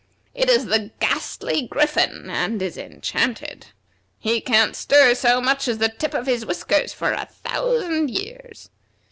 It 0.33 0.49
is 0.49 0.65
the 0.65 0.89
Ghastly 0.99 1.67
Griffin 1.67 2.27
and 2.27 2.59
is 2.59 2.75
enchanted. 2.75 3.67
He 4.17 4.41
can't 4.41 4.75
stir 4.75 5.13
so 5.13 5.39
much 5.39 5.67
as 5.67 5.77
the 5.77 5.89
tip 5.89 6.15
of 6.15 6.25
his 6.25 6.43
whiskers 6.43 6.91
for 6.91 7.11
a 7.11 7.27
thousand 7.27 8.09
years. 8.09 8.71